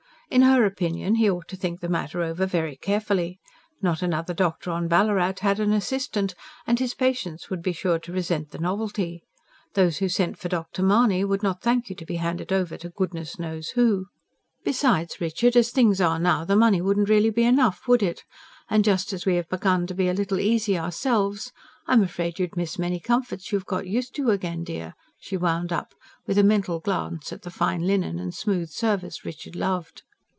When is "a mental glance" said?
26.37-27.33